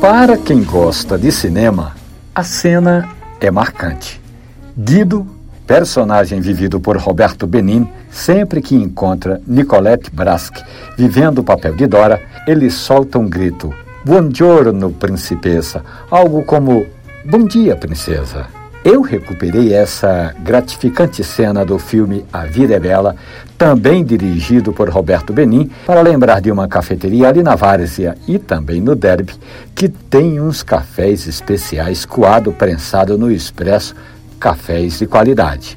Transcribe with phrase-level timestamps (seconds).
[0.00, 1.94] Para quem gosta de cinema,
[2.34, 3.06] a cena
[3.38, 4.18] é marcante.
[4.74, 5.26] Guido,
[5.66, 10.56] personagem vivido por Roberto Benin, sempre que encontra Nicolette Brask
[10.96, 15.84] vivendo o papel de Dora, ele solta um grito: Buongiorno, princesa!
[16.10, 16.86] Algo como
[17.22, 18.59] Bom dia, princesa!
[18.82, 23.14] Eu recuperei essa gratificante cena do filme A Vida é Bela,
[23.58, 28.80] também dirigido por Roberto Benin, para lembrar de uma cafeteria ali na Várzea e também
[28.80, 29.34] no Derby,
[29.74, 33.94] que tem uns cafés especiais coado prensado no expresso,
[34.38, 35.76] cafés de qualidade.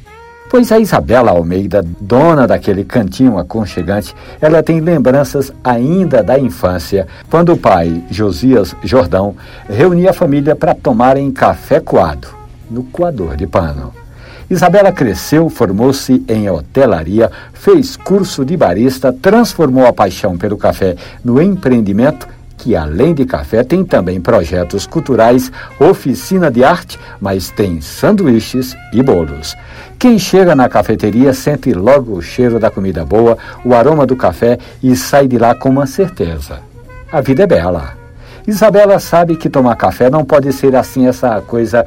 [0.49, 7.51] Pois a Isabela Almeida, dona daquele cantinho aconchegante, ela tem lembranças ainda da infância, quando
[7.51, 9.35] o pai, Josias Jordão,
[9.67, 12.42] reunia a família para tomarem café coado
[12.73, 13.93] no coador de pano.
[14.49, 21.41] Isabela cresceu, formou-se em hotelaria, fez curso de barista, transformou a paixão pelo café no
[21.41, 22.27] empreendimento
[22.63, 29.03] que além de café tem também projetos culturais, oficina de arte, mas tem sanduíches e
[29.03, 29.53] bolos.
[29.99, 34.57] Quem chega na cafeteria sente logo o cheiro da comida boa, o aroma do café
[34.81, 36.59] e sai de lá com uma certeza.
[37.11, 37.97] A vida é bela.
[38.47, 41.85] Isabela sabe que tomar café não pode ser assim essa coisa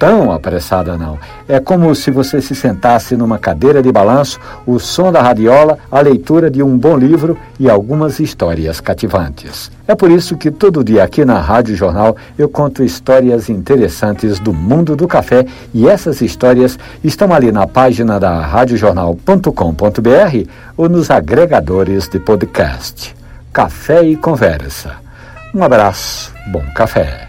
[0.00, 1.18] tão apressada, não.
[1.46, 6.00] É como se você se sentasse numa cadeira de balanço, o som da radiola, a
[6.00, 9.70] leitura de um bom livro e algumas histórias cativantes.
[9.86, 14.54] É por isso que todo dia aqui na Rádio Jornal eu conto histórias interessantes do
[14.54, 20.48] mundo do café e essas histórias estão ali na página da radiojornal.com.br
[20.78, 23.14] ou nos agregadores de podcast.
[23.52, 24.92] Café e Conversa.
[25.54, 27.28] Um abraço, bom café.